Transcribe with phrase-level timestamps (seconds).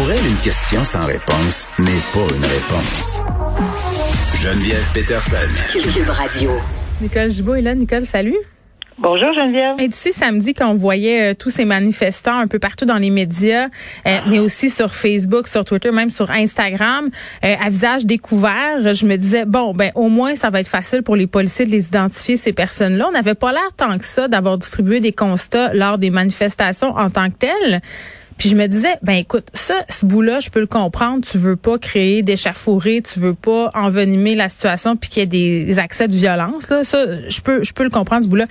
[0.00, 3.20] Pour elle, une question sans réponse n'est pas une réponse.
[4.34, 5.36] Geneviève Peterson.
[5.70, 6.52] Cube Radio.
[7.02, 7.74] Nicole Gibault est là.
[7.74, 8.38] Nicole, salut.
[8.96, 9.74] Bonjour Geneviève.
[9.78, 12.96] Et tu sais, samedi, quand on voyait euh, tous ces manifestants un peu partout dans
[12.96, 13.68] les médias,
[14.06, 17.10] euh, mais aussi sur Facebook, sur Twitter, même sur Instagram,
[17.44, 21.02] euh, à visage découvert, je me disais, bon, ben au moins, ça va être facile
[21.02, 23.06] pour les policiers de les identifier, ces personnes-là.
[23.06, 27.10] On n'avait pas l'air tant que ça d'avoir distribué des constats lors des manifestations en
[27.10, 27.82] tant que telles.
[28.40, 31.22] Puis je me disais, ben écoute, ça, ce bout-là, je peux le comprendre.
[31.22, 35.66] Tu veux pas créer d'échafourée, tu veux pas envenimer la situation puis qu'il y ait
[35.66, 36.70] des accès de violence.
[36.70, 38.46] Là, ça, je peux, je peux le comprendre ce bout-là.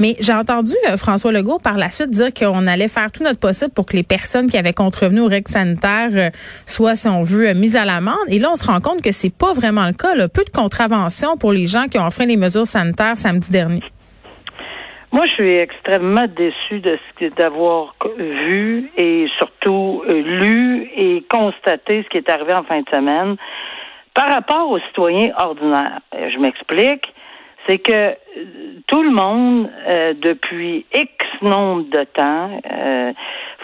[0.00, 3.38] Mais j'ai entendu euh, François Legault par la suite dire qu'on allait faire tout notre
[3.38, 6.30] possible pour que les personnes qui avaient contrevenu aux règles sanitaires euh,
[6.66, 8.16] soient, si on veut, euh, mises à l'amende.
[8.26, 10.16] Et là, on se rend compte que c'est pas vraiment le cas.
[10.16, 10.28] Là.
[10.28, 13.84] Peu de contraventions pour les gens qui ont enfreint les mesures sanitaires samedi dernier.
[15.10, 22.08] Moi, je suis extrêmement déçue de ce d'avoir vu et surtout lu et constaté ce
[22.08, 23.36] qui est arrivé en fin de semaine
[24.14, 26.00] par rapport aux citoyens ordinaires.
[26.12, 27.06] Je m'explique
[27.68, 28.14] c'est que euh,
[28.86, 31.12] tout le monde, euh, depuis X
[31.42, 33.12] nombre de temps, euh,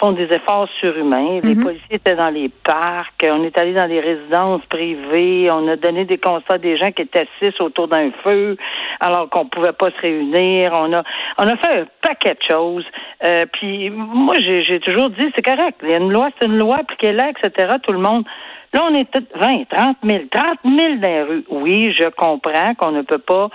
[0.05, 1.41] font des efforts surhumains.
[1.42, 1.64] Les mhm.
[1.64, 6.05] policiers étaient dans les parcs, on est allé dans les résidences privées, on a donné
[6.05, 8.56] des constats des gens qui étaient assis autour d'un feu
[9.00, 10.72] alors qu'on pouvait pas se réunir.
[10.77, 11.02] On a
[11.38, 12.84] on a fait un paquet de choses.
[13.52, 15.80] puis moi, j'ai toujours dit, c'est correct.
[15.83, 17.74] Il y a une loi, c'est une loi, appliquez-la, etc.
[17.83, 18.24] Tout le monde.
[18.72, 21.44] Là, on est 20, 30 000, 30 000 dans les rues.
[21.48, 23.48] Oui, je comprends qu'on ne peut pas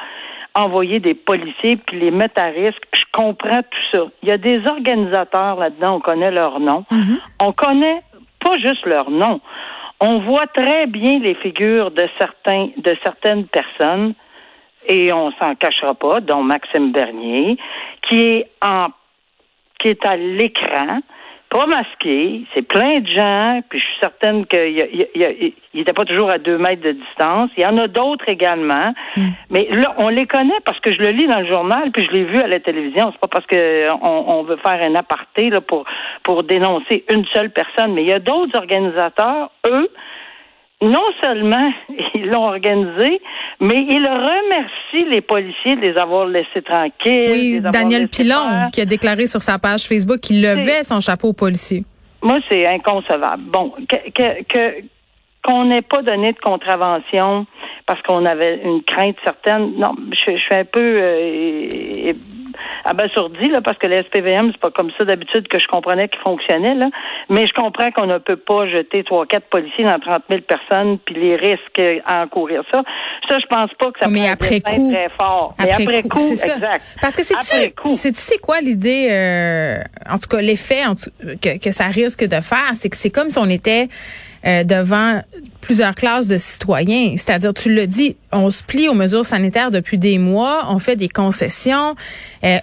[0.56, 2.82] envoyer des policiers puis les mettre à risque.
[2.94, 4.04] Je comprends tout ça.
[4.24, 6.86] Il y a des organisateurs là-dedans, on connaît leur nom.
[6.92, 7.20] Mm-hmm.
[7.42, 8.02] On connaît
[8.40, 9.42] pas juste leur nom.
[10.02, 14.14] On voit très bien les figures de certains, de certaines personnes,
[14.88, 17.58] et on s'en cachera pas, dont Maxime Bernier,
[18.08, 18.88] qui est en,
[19.78, 21.02] qui est à l'écran,
[21.50, 26.38] pas masqué, c'est plein de gens, puis je suis certaine qu'il n'était pas toujours à
[26.38, 27.50] deux mètres de distance.
[27.58, 29.30] Il y en a d'autres également, hmm.
[29.50, 32.12] mais là, on les connaît parce que je le lis dans le journal, puis je
[32.12, 33.12] l'ai vu à la télévision.
[33.12, 35.86] C'est pas parce que on, veut faire un aparté là, pour,
[36.24, 39.90] pour dénoncer une seule personne, mais il y a d'autres organisateurs, eux,
[40.82, 41.72] non seulement
[42.16, 43.22] ils l'ont organisé,
[43.60, 47.32] mais ils remercient les policiers de les avoir laissés tranquilles.
[47.32, 51.34] Oui, Daniel Pilon qui a déclaré sur sa page Facebook qu'il levait son chapeau aux
[51.34, 51.84] policiers.
[52.22, 53.44] Moi, c'est inconcevable.
[53.44, 54.82] Bon, que
[55.42, 57.46] qu'on n'ait pas donné de contravention
[57.86, 59.74] parce qu'on avait une crainte certaine.
[59.78, 62.14] Non, je, je suis un peu euh,
[62.86, 66.22] abasourdi là, parce que le SPVM, c'est pas comme ça d'habitude que je comprenais qu'il
[66.22, 66.90] fonctionnait là.
[67.30, 71.00] Mais je comprends qu'on ne peut pas jeter trois, quatre policiers dans 30 000 personnes
[71.00, 72.84] puis les risques à encourir ça.
[73.28, 75.56] Ça, je pense pas que ça mais après coup, très fort.
[75.60, 76.84] mais après coup, c'est exact.
[77.02, 79.78] Parce que c'est tu, tu sais quoi l'idée, euh,
[80.10, 80.84] en tout cas l'effet
[81.42, 83.88] que, que ça risque de faire, c'est que c'est comme si on était
[84.46, 85.22] euh, devant
[85.62, 87.14] plusieurs classes de citoyens.
[87.18, 90.96] C'est-à-dire, tu le dis, on se plie aux mesures sanitaires depuis des mois, on fait
[90.96, 91.96] des concessions.
[92.44, 92.58] Euh,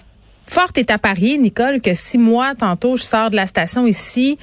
[0.47, 4.37] fort est à parier, Nicole, que si moi, tantôt, je sors de la station ici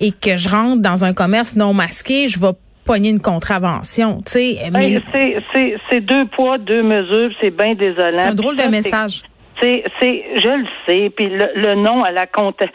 [0.00, 2.52] et que je rentre dans un commerce non masqué, je vais
[2.84, 4.22] pogner une contravention.
[4.26, 5.00] Tu ben,
[5.90, 8.10] c'est deux poids, deux mesures, c'est bien désolant.
[8.14, 9.22] C'est un drôle de message
[9.60, 12.74] c'est, c'est, je le sais, puis le, nom à la contestation,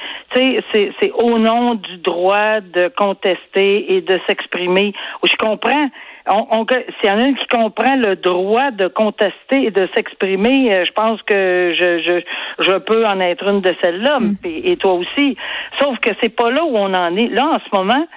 [0.73, 4.93] c'est, c'est au nom du droit de contester et de s'exprimer.
[5.23, 5.89] Je comprends.
[6.27, 9.87] On, on, s'il y en a une qui comprend le droit de contester et de
[9.95, 14.35] s'exprimer, euh, je pense que je, je, je peux en être une de celles-là, mm.
[14.43, 15.37] et, toi aussi.
[15.79, 17.27] Sauf que c'est pas là où on en est.
[17.27, 18.07] Là, en ce moment,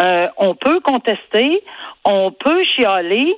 [0.00, 1.62] euh, on peut contester,
[2.04, 3.34] on peut chialer,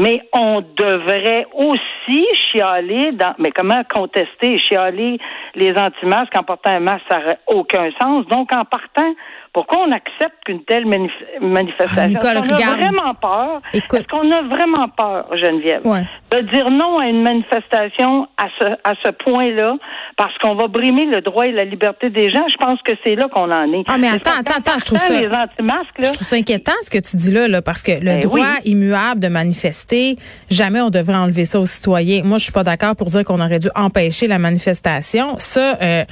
[0.00, 5.18] mais on devrait aussi chialer dans, mais comment contester, chialer
[5.54, 8.26] les anti-masques en portant un masque, ça n'aurait aucun sens.
[8.26, 9.14] Donc, en partant,
[9.54, 12.18] pourquoi on accepte qu'une telle manifestation?
[12.22, 13.60] Ah, Est-ce qu'on a vraiment peur?
[13.72, 18.94] Est-ce qu'on a vraiment peur, Geneviève, de dire non à une manifestation à ce, à
[19.04, 19.76] ce point-là
[20.16, 22.44] parce qu'on va brimer le droit et la liberté des gens?
[22.50, 23.84] Je pense que c'est là qu'on en est.
[23.86, 25.20] Ah, mais attends, attends, attends, je trouve ça.
[25.20, 27.92] Les anti-masques, là, je trouve ça inquiétant ce que tu dis là, là parce que
[27.92, 30.16] le ben droit immuable de manifester,
[30.50, 32.22] jamais on devrait enlever ça aux citoyens.
[32.24, 35.36] Moi, je suis pas d'accord pour dire qu'on aurait dû empêcher la manifestation.
[35.38, 36.04] Ça, euh,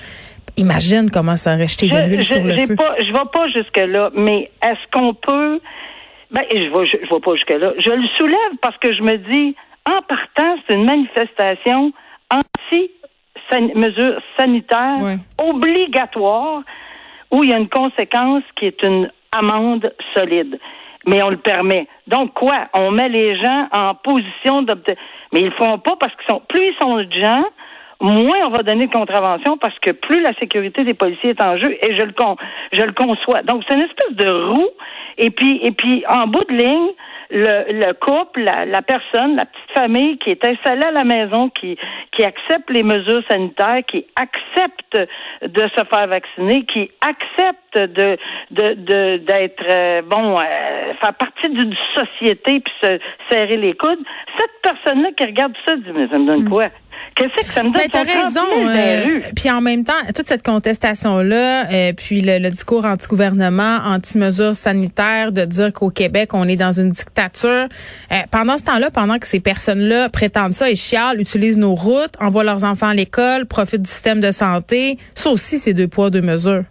[0.57, 2.77] Imagine comment ça aurait jeté de l'huile sur le feu.
[2.77, 5.61] Pas, je ne vais pas jusque-là, mais est-ce qu'on peut...
[6.31, 7.73] Ben, je ne vais, je, vais pas jusque-là.
[7.79, 9.57] Je le soulève parce que je me dis,
[9.89, 11.93] en partant, c'est une manifestation
[12.31, 16.63] anti-mesures sanitaires obligatoire
[17.31, 20.59] où il y a une conséquence qui est une amende solide.
[21.07, 21.89] Mais on le permet.
[22.07, 22.69] Donc quoi?
[22.75, 24.99] On met les gens en position d'obtenir.
[25.33, 27.45] Mais ils le font pas parce qu'ils sont plus ils sont de gens,
[28.11, 31.57] moins on va donner de contraventions parce que plus la sécurité des policiers est en
[31.57, 32.37] jeu et je le con,
[32.73, 33.43] je le conçois.
[33.43, 34.71] Donc c'est une espèce de roue
[35.19, 36.93] et puis et puis en bout de ligne
[37.33, 41.49] le, le couple, la, la, personne, la petite famille qui est installée à la maison,
[41.49, 41.79] qui,
[42.13, 44.99] qui accepte les mesures sanitaires, qui accepte
[45.41, 48.19] de se faire vacciner, qui accepte de
[48.51, 52.99] de d'être euh, bon euh, faire partie d'une société puis se
[53.31, 54.05] serrer les coudes.
[54.39, 56.51] Cette personne-là qui regarde ça dit mais ça me donne mm.
[56.51, 56.69] quoi?
[57.15, 57.75] Qu'est-ce que ça me donne?
[57.75, 58.41] Ben, t'as raison.
[58.67, 65.33] Euh, puis en même temps, toute cette contestation-là, euh, puis le, discours anti-gouvernement, anti-mesures sanitaires,
[65.33, 67.67] de dire qu'au Québec, on est dans une dictature.
[68.13, 72.15] Euh, pendant ce temps-là, pendant que ces personnes-là prétendent ça et chialent, utilisent nos routes,
[72.21, 76.11] envoient leurs enfants à l'école, profitent du système de santé, ça aussi, c'est deux poids,
[76.11, 76.65] deux mesures.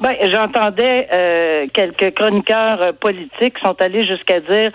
[0.00, 4.72] Ben, j'entendais euh, quelques chroniqueurs politiques sont allés jusqu'à dire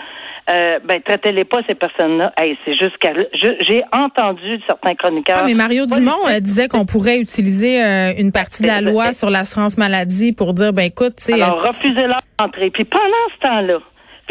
[0.51, 2.33] euh, ben traitez-les pas ces personnes-là.
[2.37, 5.39] Hey, c'est jusqu'à j'ai entendu certains chroniqueurs.
[5.41, 9.13] Ah, mais Mario Dumont euh, disait qu'on pourrait utiliser euh, une partie de la loi
[9.13, 12.69] sur l'assurance maladie pour dire ben écoute, c'est alors refusez leur entrée.
[12.69, 13.03] Puis pendant
[13.35, 13.79] ce temps-là,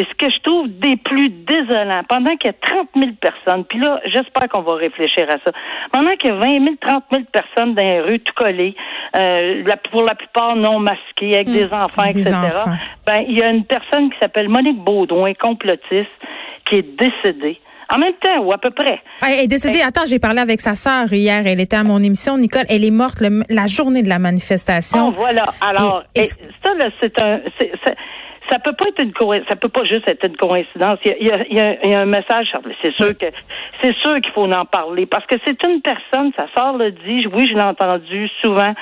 [0.01, 3.65] puis ce que je trouve des plus désolants, pendant qu'il y a 30 000 personnes,
[3.65, 5.53] puis là, j'espère qu'on va réfléchir à ça,
[5.93, 8.75] pendant qu'il y a 20 000, 30 000 personnes dans les rues, tout collées,
[9.17, 11.75] euh, pour la plupart non masquées, avec des hmm.
[11.75, 12.31] enfants, etc.,
[13.07, 16.09] ben, il y a une personne qui s'appelle Monique Baudouin, complotiste,
[16.69, 17.61] qui est décédée.
[17.93, 19.01] En même temps, ou à peu près.
[19.21, 19.83] Elle est décédée.
[19.83, 21.43] Attends, j'ai parlé avec sa sœur hier.
[21.45, 22.63] Elle était à mon émission, Nicole.
[22.69, 25.09] Elle est morte la journée de la manifestation.
[25.09, 25.53] Oh, voilà.
[25.61, 26.71] Alors, ça,
[27.03, 27.41] c'est un
[28.51, 29.13] ça peut pas être une
[29.49, 30.99] ça peut pas juste être une coïncidence.
[31.05, 32.53] Il y a, un message,
[32.83, 33.27] c'est sûr que
[33.83, 37.27] c'est sûr qu'il faut en parler parce que c'est une personne, sa sort le dit,
[37.33, 38.75] oui, je l'ai entendu souvent,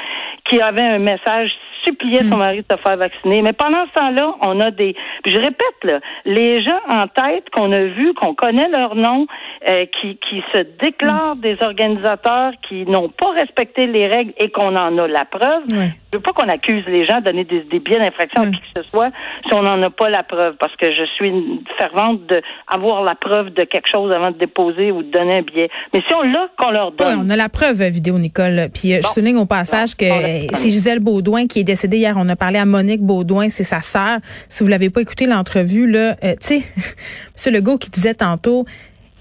[0.45, 1.51] qui avait un message
[1.85, 2.39] suppliait son mm.
[2.39, 3.43] mari de se faire vacciner.
[3.43, 4.95] Mais pendant ce temps-là, on a des.
[5.23, 9.27] Puis je répète, là, les gens en tête qu'on a vus, qu'on connaît leur nom,
[9.69, 11.41] euh, qui, qui se déclarent mm.
[11.41, 15.63] des organisateurs qui n'ont pas respecté les règles et qu'on en a la preuve.
[15.71, 18.61] Je veux pas qu'on accuse les gens de donner des, des billets d'infraction à qui
[18.61, 19.11] que ce soit
[19.47, 23.15] si on n'en a pas la preuve, parce que je suis une fervente d'avoir la
[23.15, 25.69] preuve de quelque chose avant de déposer ou de donner un billet.
[25.93, 27.21] Mais si on l'a, qu'on leur donne.
[27.27, 28.69] on a la preuve vidéo, Nicole.
[28.73, 30.07] Puis euh, je souligne au passage que
[30.53, 32.15] c'est Gisèle Baudouin qui est décédée hier.
[32.17, 34.21] On a parlé à Monique Baudouin, c'est sa sœur.
[34.49, 36.63] Si vous l'avez pas écouté l'entrevue, là, euh, tu sais,
[37.47, 37.55] M.
[37.55, 38.65] Legault qui disait tantôt,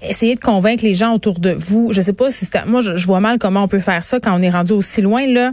[0.02, 1.92] Essayez de convaincre les gens autour de vous.
[1.92, 4.38] Je sais pas si c'est moi je, vois mal comment on peut faire ça quand
[4.38, 5.52] on est rendu aussi loin là.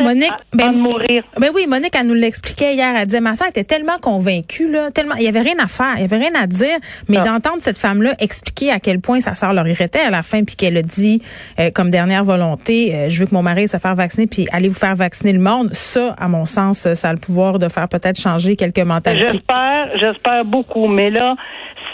[0.00, 1.22] Monique, ben, mourir.
[1.38, 4.90] ben oui, Monique elle nous l'expliquait hier, elle disait ma soeur était tellement convaincue là,
[4.90, 6.76] tellement il y avait rien à faire, il y avait rien à dire,
[7.08, 7.24] mais ah.
[7.24, 10.44] d'entendre cette femme là expliquer à quel point sa sœur leur irritait à la fin
[10.44, 11.22] puis qu'elle a dit
[11.60, 14.68] euh, comme dernière volonté, euh, je veux que mon mari se fasse vacciner puis allez
[14.68, 17.88] vous faire vacciner le monde, ça à mon sens ça a le pouvoir de faire
[17.88, 19.28] peut-être changer quelques mentalités.
[19.30, 21.36] J'espère, j'espère beaucoup, mais là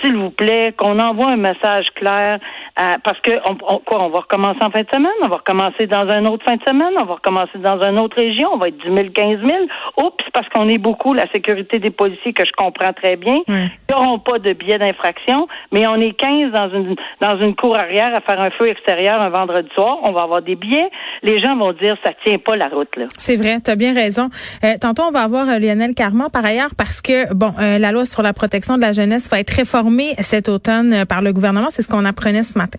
[0.05, 2.39] s'il vous plaît, qu'on envoie un message clair
[2.81, 5.87] euh, parce que on, quoi, on va recommencer en fin de semaine, on va recommencer
[5.87, 8.69] dans un autre fin de semaine, on va recommencer dans une autre région, on va
[8.69, 9.59] être 10 000, 15 000.
[10.03, 13.37] Oups, parce qu'on est beaucoup, la sécurité des policiers que je comprends très bien.
[13.47, 17.77] Ils n'auront pas de billets d'infraction, mais on est 15 dans une dans une cour
[17.77, 19.99] arrière à faire un feu extérieur un vendredi soir.
[20.03, 20.91] On va avoir des billets.
[21.25, 23.07] Les gens vont dire ça tient pas la route là.
[23.19, 24.29] C'est vrai, tu as bien raison.
[24.63, 27.93] Euh, tantôt on va avoir euh, Lionel Carman par ailleurs parce que bon, euh, la
[27.93, 31.69] loi sur la protection de la jeunesse va être réformée cet automne par le gouvernement.
[31.71, 32.79] C'est ce qu'on apprenait ce matin.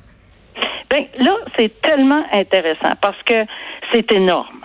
[0.91, 3.45] Ben, là, c'est tellement intéressant parce que
[3.91, 4.61] c'est énorme.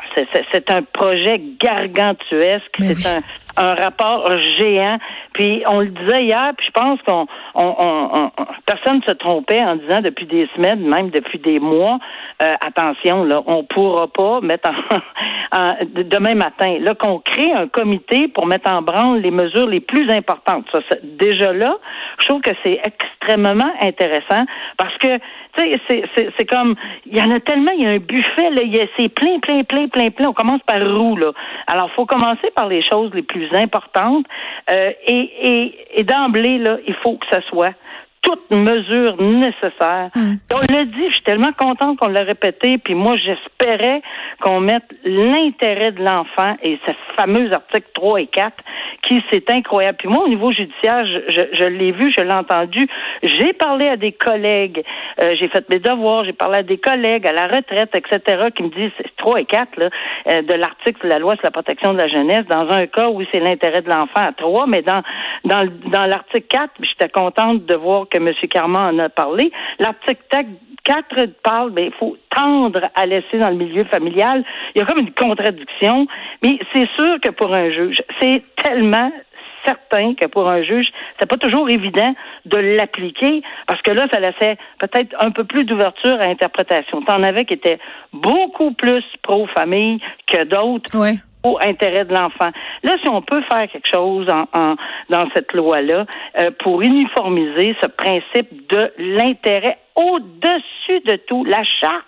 [0.53, 2.77] C'est un projet gargantuesque.
[2.79, 3.23] C'est un,
[3.57, 4.99] un rapport géant.
[5.33, 8.31] Puis on le disait hier, puis je pense qu'on on, on,
[8.67, 11.99] personne ne se trompait en disant depuis des semaines, même depuis des mois,
[12.43, 14.71] euh, attention, là, on pourra pas mettre
[15.53, 19.81] en, demain matin, là, qu'on crée un comité pour mettre en branle les mesures les
[19.81, 20.67] plus importantes.
[20.73, 21.77] Ça, déjà là,
[22.19, 24.45] je trouve que c'est extrêmement intéressant
[24.77, 25.19] parce que
[25.57, 26.05] tu sais,
[26.39, 26.77] c'est comme
[27.07, 28.63] il y en a tellement, il y a un buffet, là,
[28.97, 30.29] c'est plein, plein, plein, plein, plein.
[30.29, 31.33] On commence par roue, là.
[31.67, 34.27] Alors, faut commencer par les choses les plus importantes.
[34.71, 37.75] Euh, et et, et d'emblée, là, il faut que ça soit
[38.23, 40.11] toute mesure nécessaire.
[40.15, 40.35] Hmm.
[40.53, 44.03] On l'a dit, je suis tellement contente qu'on l'a répété, puis moi j'espérais
[44.43, 48.53] qu'on mette l'intérêt de l'enfant et ce fameux article 3 et 4
[49.31, 49.99] c'est incroyable.
[49.99, 52.87] Puis moi au niveau judiciaire, je, je, l'ai vu, je l'ai entendu,
[53.23, 54.83] j'ai parlé à des collègues,
[55.23, 58.63] euh, j'ai fait mes devoirs, j'ai parlé à des collègues à la retraite, etc., qui
[58.63, 59.89] me disent 3 et 4 là,
[60.29, 63.09] euh, de l'article de la loi sur la protection de la jeunesse, dans un cas
[63.09, 65.03] où c'est l'intérêt de l'enfant à 3, mais dans
[65.45, 68.33] dans, dans l'article 4, j'étais contente de voir que M.
[68.51, 69.51] Carman en a parlé.
[69.79, 70.23] L'article
[70.85, 74.45] 4 parle, mais ben, il faut tendre à laisser dans le milieu familial.
[74.75, 76.07] Il y a comme une contradiction,
[76.43, 79.11] mais c'est sûr que pour un juge, c'est tellement
[79.65, 82.15] certain que pour un juge, c'est pas toujours évident
[82.47, 87.03] de l'appliquer parce que là, ça laissait peut-être un peu plus d'ouverture à interprétation.
[87.03, 87.79] T'en avais qui étaient
[88.13, 90.99] beaucoup plus pro-famille que d'autres.
[90.99, 92.51] Ouais au intérêt de l'enfant.
[92.83, 94.77] Là, si on peut faire quelque chose en,
[95.09, 96.05] dans cette loi-là
[96.39, 102.07] euh, pour uniformiser ce principe de l'intérêt au-dessus de tout, la charte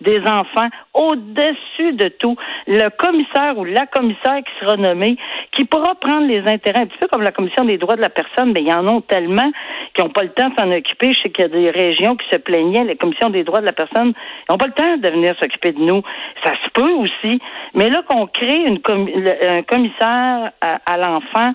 [0.00, 2.36] des enfants au-dessus de tout.
[2.66, 5.16] Le commissaire ou la commissaire qui sera nommée,
[5.52, 8.08] qui pourra prendre les intérêts, un petit peu comme la commission des droits de la
[8.08, 9.50] personne, mais il y en a tellement
[9.94, 11.12] qui n'ont pas le temps de s'en occuper.
[11.12, 13.66] Je sais qu'il y a des régions qui se plaignaient, les commissions des droits de
[13.66, 14.12] la personne,
[14.48, 16.02] ils n'ont pas le temps de venir s'occuper de nous.
[16.42, 17.40] Ça se peut aussi.
[17.74, 21.52] Mais là qu'on crée un commissaire à l'enfant,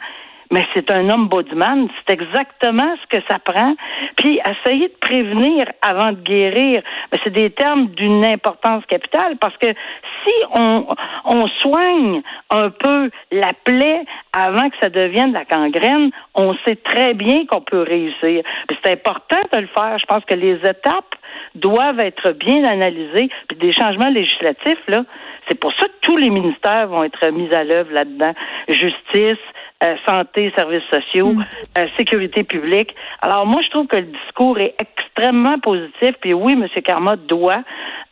[0.51, 1.89] mais c'est un homme ombudsman.
[1.98, 3.75] C'est exactement ce que ça prend.
[4.15, 9.56] Puis essayer de prévenir avant de guérir, mais c'est des termes d'une importance capitale parce
[9.58, 10.88] que si on,
[11.25, 14.03] on soigne un peu la plaie
[14.34, 18.44] avant que ça devienne de la gangrène, on sait très bien qu'on peut réussir.
[18.70, 19.98] C'est important de le faire.
[20.00, 21.15] Je pense que les étapes
[21.56, 23.29] doivent être bien analysées.
[23.48, 25.03] Puis des changements législatifs, là,
[25.48, 28.34] c'est pour ça que tous les ministères vont être mis à l'œuvre là-dedans.
[28.68, 29.44] Justice,
[29.83, 31.45] euh, santé, services sociaux, mm.
[31.77, 32.93] euh, sécurité publique.
[33.21, 36.15] Alors moi, je trouve que le discours est extrêmement positif.
[36.21, 36.67] Puis oui, M.
[36.83, 37.63] Carmot doit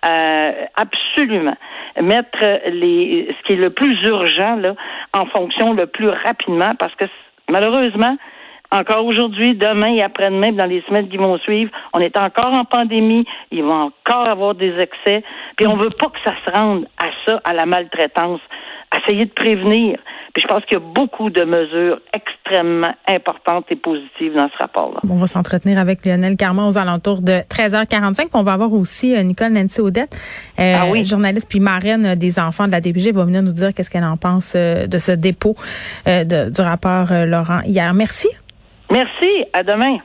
[0.06, 1.58] euh, absolument
[2.02, 4.76] mettre les ce qui est le plus urgent là
[5.14, 7.06] en fonction le plus rapidement parce que
[7.50, 8.16] malheureusement
[8.72, 12.66] encore aujourd'hui, demain et après-demain, dans les semaines qui vont suivre, on est encore en
[12.66, 15.24] pandémie, il va encore avoir des excès,
[15.56, 18.42] puis on veut pas que ça se rende à ça, à la maltraitance.
[18.96, 20.00] Essayer de prévenir.
[20.34, 24.58] Puis je pense qu'il y a beaucoup de mesures extrêmement importantes et positives dans ce
[24.58, 25.00] rapport-là.
[25.10, 28.30] On va s'entretenir avec Lionel Carman aux alentours de 13h45.
[28.34, 30.16] On va avoir aussi euh, Nicole Nancy Audette,
[30.60, 31.06] euh, ah oui.
[31.06, 34.18] journaliste puis marraine des enfants de la DPG, va venir nous dire qu'est-ce qu'elle en
[34.18, 35.56] pense euh, de ce dépôt
[36.06, 37.94] du rapport Laurent hier.
[37.94, 38.30] Merci.
[38.92, 39.46] Merci.
[39.54, 39.98] À demain.